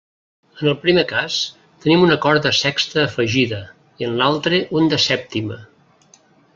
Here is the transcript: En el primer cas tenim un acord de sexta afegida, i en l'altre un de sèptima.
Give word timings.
En 0.61 0.69
el 0.69 0.77
primer 0.85 1.03
cas 1.11 1.35
tenim 1.83 2.07
un 2.07 2.15
acord 2.15 2.47
de 2.47 2.55
sexta 2.61 3.05
afegida, 3.05 3.63
i 4.03 4.11
en 4.11 4.19
l'altre 4.23 4.65
un 4.81 4.93
de 4.95 5.01
sèptima. 5.09 5.65